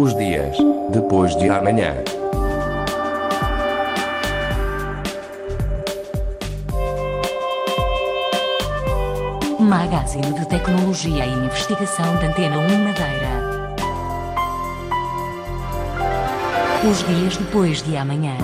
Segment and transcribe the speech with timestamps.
[0.00, 0.56] Os dias
[0.94, 1.94] depois de amanhã.
[9.58, 13.74] Magazine de Tecnologia e Investigação da Antena 1 Madeira.
[16.90, 18.38] Os dias depois de amanhã.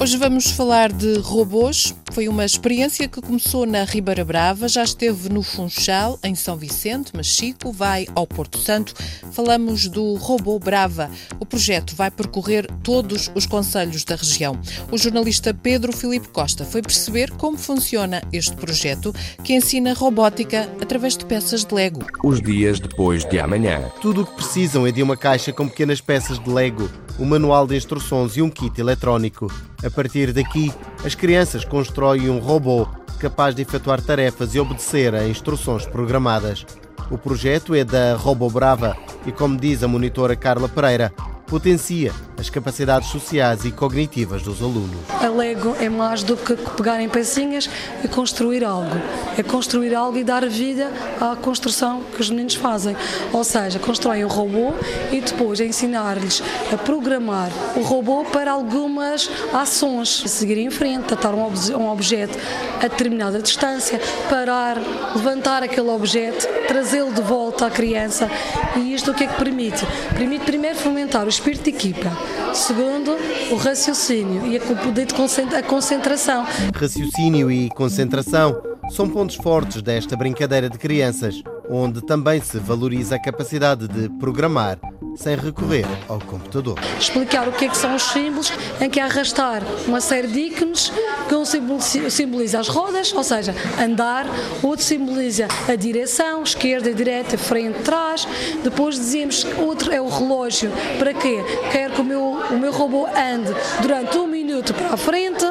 [0.00, 1.92] Hoje vamos falar de robôs.
[2.12, 7.10] Foi uma experiência que começou na Ribeira Brava, já esteve no Funchal, em São Vicente,
[7.16, 8.92] mas Chico vai ao Porto Santo.
[9.32, 11.10] Falamos do Robô Brava.
[11.40, 14.60] O projeto vai percorrer todos os conselhos da região.
[14.90, 21.16] O jornalista Pedro Filipe Costa foi perceber como funciona este projeto que ensina robótica através
[21.16, 22.04] de peças de Lego.
[22.22, 23.90] Os dias depois de amanhã.
[24.02, 27.66] Tudo o que precisam é de uma caixa com pequenas peças de Lego, um manual
[27.66, 29.50] de instruções e um kit eletrónico.
[29.82, 30.72] A partir daqui,
[31.04, 32.86] as crianças constroem um robô
[33.18, 36.66] capaz de efetuar tarefas e obedecer a instruções programadas.
[37.10, 41.12] O projeto é da Robo Brava e, como diz a monitora Carla Pereira,
[41.46, 44.98] potencia as capacidades sociais e cognitivas dos alunos.
[45.08, 47.70] A Lego é mais do que pegarem pecinhas
[48.02, 48.90] e construir algo.
[49.38, 52.96] É construir algo e dar vida à construção que os meninos fazem.
[53.32, 54.72] Ou seja, constroem um robô
[55.12, 60.24] e depois ensinar-lhes a programar o robô para algumas ações.
[60.26, 62.36] Seguir em frente, um, obje um objeto
[62.78, 64.76] a determinada distância, parar,
[65.14, 68.28] levantar aquele objeto, trazê-lo de volta à criança.
[68.76, 69.86] E isto o que é que permite?
[70.16, 72.10] Permite primeiro fomentar o espírito de equipa.
[72.54, 73.16] Segundo,
[73.50, 75.14] o raciocínio e de
[75.56, 76.46] a concentração.
[76.74, 83.22] Raciocínio e concentração são pontos fortes desta brincadeira de crianças, onde também se valoriza a
[83.22, 84.78] capacidade de programar
[85.16, 86.78] sem recorrer ao computador.
[86.98, 90.92] Explicar o que, é que são os símbolos, em que arrastar uma série de ícones,
[91.28, 94.26] que um simboliza as rodas, ou seja, andar,
[94.62, 98.26] outro simboliza a direção, esquerda, direita, frente, trás.
[98.62, 100.70] Depois dizemos outro é o relógio.
[100.98, 101.42] Para quê?
[101.70, 105.44] Quer que o meu, o meu robô ande durante um minuto para a frente,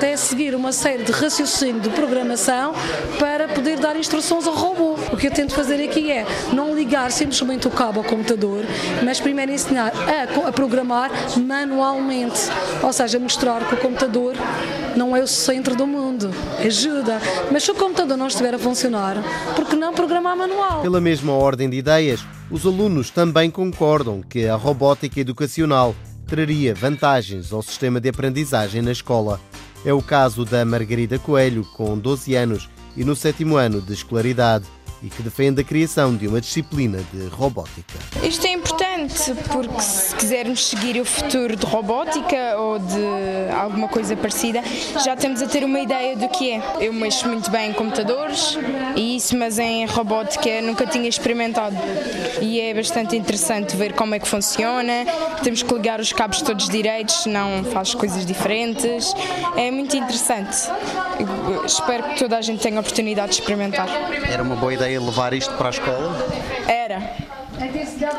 [0.00, 2.72] É seguir uma série de raciocínio de programação
[3.18, 4.94] para poder dar instruções ao robô.
[5.12, 8.64] O que eu tento fazer aqui é não ligar simplesmente o cabo ao computador,
[9.04, 12.40] mas primeiro ensinar a, a programar manualmente.
[12.82, 14.34] Ou seja, mostrar que o computador
[14.96, 16.30] não é o centro do mundo,
[16.64, 17.20] ajuda.
[17.52, 19.16] Mas se o computador não estiver a funcionar,
[19.54, 20.80] por que não programar manual?
[20.80, 25.94] Pela mesma ordem de ideias, os alunos também concordam que a robótica educacional
[26.26, 29.38] traria vantagens ao sistema de aprendizagem na escola.
[29.84, 34.64] É o caso da Margarida Coelho, com 12 anos e no sétimo ano de escolaridade
[35.02, 37.98] e que defende a criação de uma disciplina de robótica.
[38.22, 38.91] Isto é importante
[39.48, 44.62] porque se quisermos seguir o futuro de robótica ou de alguma coisa parecida,
[45.04, 46.62] já temos a ter uma ideia do que é.
[46.80, 48.58] Eu mexo muito bem em computadores
[48.96, 51.76] e isso, mas em robótica nunca tinha experimentado.
[52.40, 55.04] E é bastante interessante ver como é que funciona.
[55.42, 59.14] Temos que ligar os cabos todos direitos, senão faz coisas diferentes.
[59.56, 60.56] É muito interessante.
[61.18, 63.88] Eu espero que toda a gente tenha a oportunidade de experimentar.
[64.30, 66.28] Era uma boa ideia levar isto para a escola?
[66.66, 66.81] Era.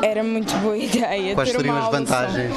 [0.02, 1.34] Era muito boa ideia.
[1.34, 2.54] Quais seriam as vantagens?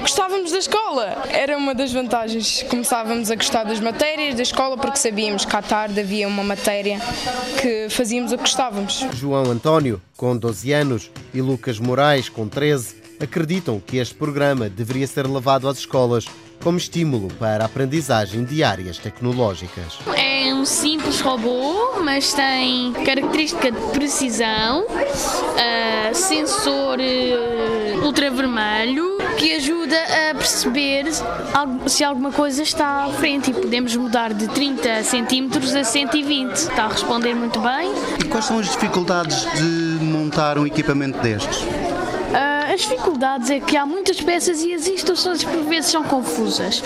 [0.00, 2.62] Gostávamos da escola, era uma das vantagens.
[2.64, 6.98] Começávamos a gostar das matérias da escola porque sabíamos que à tarde havia uma matéria
[7.60, 9.04] que fazíamos o que gostávamos.
[9.14, 15.06] João António, com 12 anos, e Lucas Moraes, com 13, acreditam que este programa deveria
[15.06, 16.24] ser levado às escolas
[16.62, 19.98] como estímulo para a aprendizagem de áreas tecnológicas.
[20.16, 29.96] É um simples robô, mas tem característica de precisão, uh, sensor uh, ultravermelho que ajuda
[30.30, 31.04] a perceber
[31.86, 36.52] se alguma coisa está à frente e podemos mudar de 30 centímetros a 120.
[36.54, 37.92] Está a responder muito bem.
[38.18, 41.58] E quais são as dificuldades de montar um equipamento destes?
[42.78, 46.80] As dificuldades é que há muitas peças e as instruções por vezes são confusas,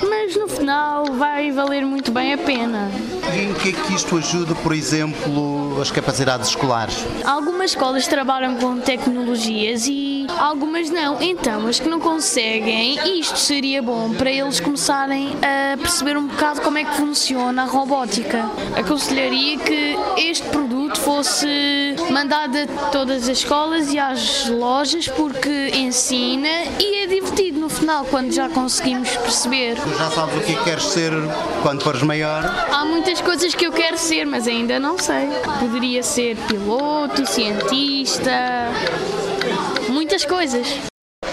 [0.00, 2.90] mas no final vai valer muito bem a pena.
[3.30, 6.96] E em que é que isto ajuda, por exemplo, as capacidades escolares?
[7.26, 13.82] Algumas escolas trabalham com tecnologias e algumas não, então as que não conseguem, isto seria
[13.82, 18.48] bom para eles começarem a perceber um bocado como é que funciona a robótica.
[18.74, 26.48] Aconselharia que este produto fosse mandado a todas as escolas e às lojas porque ensina
[26.80, 29.76] e é divertido no final quando já conseguimos perceber.
[29.76, 31.12] Tu já sabes o que queres ser
[31.62, 32.44] quando fores maior?
[32.70, 35.28] Há muitas coisas que eu quero ser, mas ainda não sei.
[35.60, 38.68] Poderia ser piloto, cientista,
[39.88, 40.80] muitas coisas.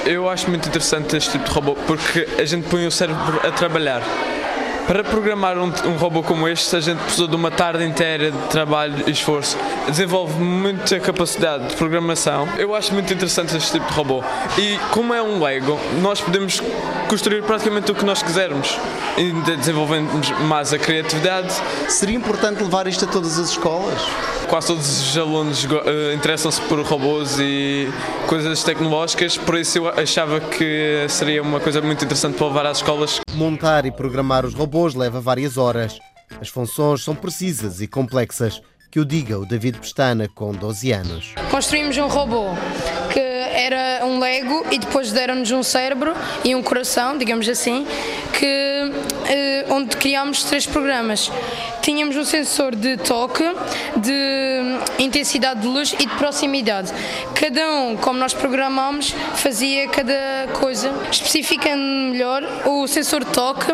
[0.06, 3.52] Eu acho muito interessante este tipo de robô porque a gente põe o cérebro a
[3.52, 4.02] trabalhar
[4.88, 8.38] Para programar um, um, robô como este, a gente precisou de uma tarde inteira de
[8.50, 9.57] trabalho e esforço.
[9.88, 12.48] Desenvolve muita capacidade de programação.
[12.57, 14.24] Eu acho muito interessante este tipo de robô.
[14.57, 16.62] E como é um Lego, nós podemos
[17.07, 18.78] construir praticamente o que nós quisermos.
[19.18, 21.54] E desenvolvemos mais a criatividade.
[21.88, 24.01] Seria importante levar isto a todas as escolas?
[24.51, 27.88] Quase todos os alunos uh, interessam-se por robôs e
[28.27, 32.80] coisas tecnológicas, por isso eu achava que seria uma coisa muito interessante para levar às
[32.80, 33.21] escolas.
[33.33, 35.98] Montar e programar os robôs leva várias horas.
[36.42, 38.62] As funções são precisas e complexas.
[38.92, 41.33] Que o diga o David Pestana, com 12 anos.
[41.50, 42.48] Construímos um robô
[43.13, 46.13] que era um Lego e depois deram-nos um cérebro
[46.44, 47.86] e um coração, digamos assim,
[48.34, 48.92] que,
[49.30, 51.31] eh, onde criámos três programas.
[51.81, 53.44] Tínhamos um sensor de toque,
[53.98, 54.62] de
[55.00, 56.92] intensidade de luz e de proximidade.
[57.36, 60.92] Cada um, como nós programámos, fazia cada coisa.
[61.12, 61.81] Especificando
[62.12, 63.74] melhor, o sensor de toque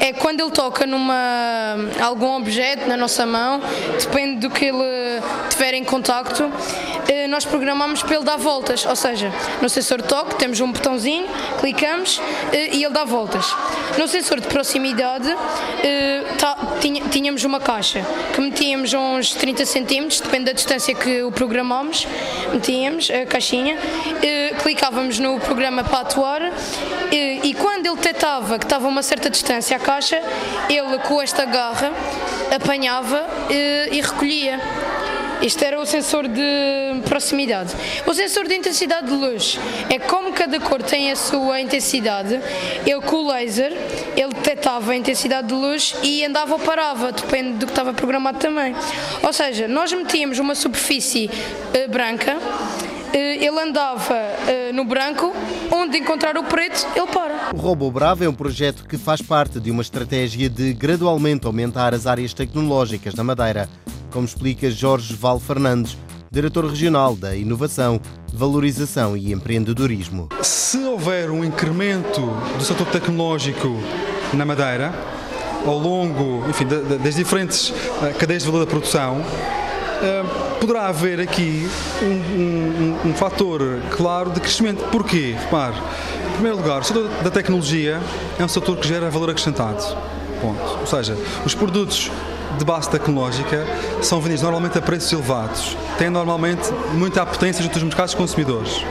[0.00, 3.60] é quando ele toca numa algum objeto na nossa mão,
[3.98, 6.50] depende do que ele tiver em contacto,
[7.28, 11.26] nós programamos para ele dar voltas, ou seja, no sensor de toque temos um botãozinho,
[11.60, 12.20] clicamos
[12.52, 13.54] eh, e ele dá voltas.
[13.98, 15.28] No sensor de proximidade
[15.82, 16.56] eh, tá,
[17.10, 18.04] tínhamos uma caixa
[18.34, 22.06] que metíamos uns 30 centímetros, depende da distância que o programamos,
[22.52, 23.76] metíamos a caixinha,
[24.62, 26.42] clicávamos no programa para atuar
[27.12, 30.20] e quando ele detectava que estava a uma certa distância à caixa,
[30.68, 31.92] ele com esta garra
[32.54, 33.26] apanhava
[33.90, 34.60] e recolhia.
[35.42, 36.42] Isto era o sensor de
[37.08, 37.74] proximidade.
[38.06, 39.58] O sensor de intensidade de luz
[39.90, 42.40] é como cada cor tem a sua intensidade.
[42.84, 43.72] Ele com o laser,
[44.16, 48.38] ele detectava a intensidade de luz e andava ou parava, depende do que estava programado
[48.38, 48.74] também.
[49.22, 55.32] Ou seja, nós metíamos uma superfície uh, branca, uh, ele andava uh, no branco,
[55.70, 57.50] onde encontrar o preto, ele para.
[57.54, 61.94] O Robô Bravo é um projeto que faz parte de uma estratégia de gradualmente aumentar
[61.94, 63.68] as áreas tecnológicas na Madeira
[64.16, 65.94] como explica Jorge Val Fernandes,
[66.32, 68.00] diretor regional da Inovação,
[68.32, 70.30] Valorização e Empreendedorismo.
[70.40, 72.22] Se houver um incremento
[72.56, 73.78] do setor tecnológico
[74.32, 74.94] na Madeira,
[75.66, 79.22] ao longo enfim, das diferentes eh, cadeias de valor da produção,
[80.02, 80.24] eh,
[80.60, 81.68] poderá haver aqui
[82.00, 83.60] um, um, um, fator
[83.90, 84.82] claro de crescimento.
[84.90, 85.36] Porquê?
[85.38, 85.76] Repare,
[86.26, 88.00] em primeiro lugar, o setor da tecnologia
[88.38, 89.84] é um setor que gera valor acrescentado.
[90.40, 90.78] Ponto.
[90.80, 91.14] Ou seja,
[91.44, 92.10] os produtos
[92.58, 93.66] de base tecnológica
[94.02, 98.82] são vendidos normalmente a preços elevados, têm normalmente muita potência junto aos mercados consumidores.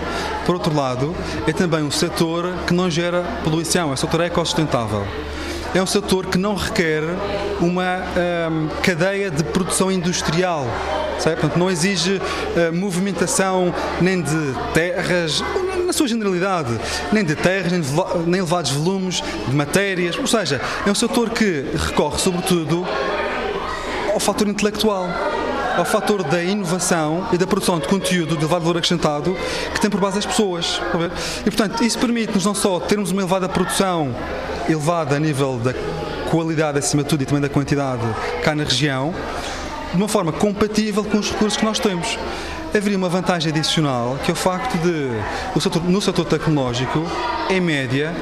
[0.45, 1.15] Por outro lado,
[1.47, 5.05] é também um setor que não gera poluição, é um setor ecossustentável.
[5.73, 7.03] É um setor que não requer
[7.59, 7.97] uma
[8.49, 10.65] um, cadeia de produção industrial,
[11.19, 11.41] certo?
[11.41, 15.43] Portanto, não exige uh, movimentação nem de terras,
[15.85, 16.79] na sua generalidade,
[17.11, 17.89] nem de terras, nem, de,
[18.25, 22.87] nem elevados volumes de matérias, ou seja, é um setor que recorre sobretudo
[24.15, 25.09] ao fator intelectual,
[25.77, 29.35] ao fator da inovação e da produção de conteúdo de valor acrescentado
[29.73, 30.81] que tem por base as pessoas.
[31.41, 34.15] E, portanto, isso permite-nos não só termos uma elevada produção,
[34.69, 35.73] elevada a nível da
[36.31, 38.03] qualidade acima de tudo e também da quantidade
[38.41, 39.13] cá na região,
[39.91, 42.17] de uma forma compatível com os recursos que nós temos.
[42.73, 45.09] Haveria uma vantagem adicional, que é o facto de,
[45.91, 47.05] no setor tecnológico,
[47.49, 48.15] em média,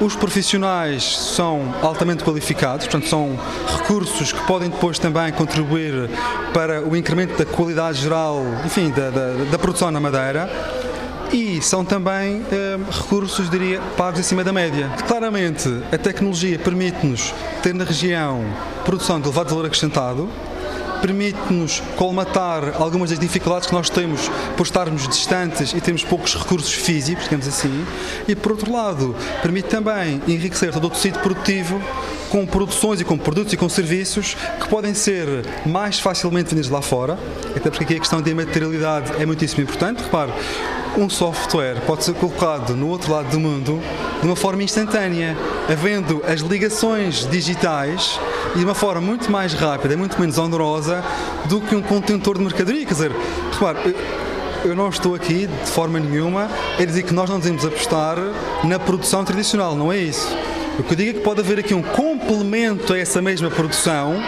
[0.00, 3.38] os profissionais são altamente qualificados, portanto, são
[3.78, 6.08] recursos que podem depois também contribuir
[6.54, 10.50] para o incremento da qualidade geral, enfim, da, da, da produção na Madeira
[11.32, 14.90] e são também eh, recursos, diria, pagos acima da média.
[15.06, 18.44] Claramente, a tecnologia permite-nos ter na região
[18.84, 20.28] produção de elevado valor acrescentado,
[21.00, 26.72] permite-nos colmatar algumas das dificuldades que nós temos por estarmos distantes e temos poucos recursos
[26.72, 27.86] físicos, digamos assim,
[28.28, 31.80] e por outro lado, permite também enriquecer todo o tecido produtivo
[32.30, 36.80] com produções e com produtos e com serviços que podem ser mais facilmente vendidos lá
[36.80, 37.18] fora,
[37.54, 40.02] até porque aqui a questão de materialidade é muitíssimo importante.
[40.02, 40.32] Repare,
[40.96, 43.80] um software pode ser colocado no outro lado do mundo
[44.20, 45.36] de uma forma instantânea,
[45.68, 48.18] havendo as ligações digitais
[48.54, 51.02] e de uma forma muito mais rápida muito menos onerosa
[51.46, 52.84] do que um contentor de mercadoria.
[52.84, 53.12] Quer dizer,
[53.52, 53.96] repare,
[54.64, 58.16] eu não estou aqui de forma nenhuma a dizer que nós não devemos apostar
[58.64, 60.36] na produção tradicional, não é isso.
[60.78, 64.22] O que eu digo é que pode haver aqui um complemento a essa mesma produção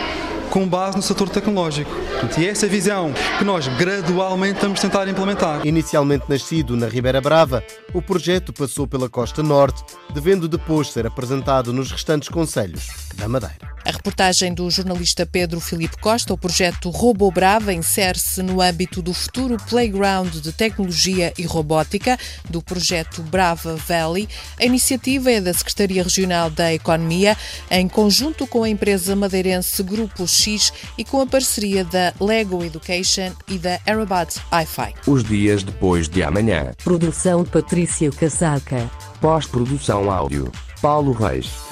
[0.53, 1.91] com base no setor tecnológico.
[2.39, 5.67] E é essa visão que nós gradualmente estamos a tentar implementar.
[5.67, 9.83] Inicialmente nascido na Ribeira Brava, o projeto passou pela Costa Norte,
[10.13, 13.72] devendo depois ser apresentado nos restantes conselhos da Madeira.
[13.85, 19.13] A reportagem do jornalista Pedro Filipe Costa, o projeto Robô Brava, insere-se no âmbito do
[19.13, 22.17] futuro playground de tecnologia e robótica
[22.49, 24.29] do projeto Brava Valley.
[24.61, 27.37] A iniciativa é da Secretaria Regional da Economia,
[27.71, 33.33] em conjunto com a empresa madeirense Grupo X e com a parceria da Lego Education
[33.49, 34.95] e da Arabat Hi-Fi.
[35.07, 36.73] Os dias depois de amanhã.
[36.85, 38.89] Produção Patrícia Casaca.
[39.21, 40.53] Pós-produção áudio.
[40.81, 41.72] Paulo Reis.